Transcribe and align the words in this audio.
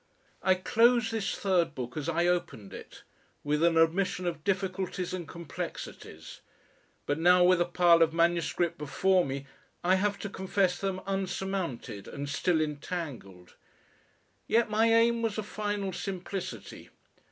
I 0.41 0.55
close 0.55 1.11
this 1.11 1.35
Third 1.35 1.75
Book 1.75 1.95
as 1.95 2.09
I 2.09 2.25
opened 2.25 2.73
it, 2.73 3.03
with 3.43 3.61
an 3.61 3.77
admission 3.77 4.25
of 4.25 4.43
difficulties 4.43 5.13
and 5.13 5.27
complexities, 5.27 6.41
but 7.05 7.19
now 7.19 7.43
with 7.43 7.61
a 7.61 7.65
pile 7.67 8.01
of 8.01 8.11
manuscript 8.11 8.79
before 8.79 9.23
me 9.23 9.45
I 9.83 9.97
have 10.01 10.17
to 10.21 10.27
confess 10.27 10.79
them 10.79 11.01
unsurmounted 11.05 12.07
and 12.07 12.27
still 12.27 12.61
entangled. 12.61 13.53
Yet 14.47 14.71
my 14.71 14.91
aim 14.91 15.21
was 15.21 15.37
a 15.37 15.43
final 15.43 15.93
simplicity. 15.93 16.89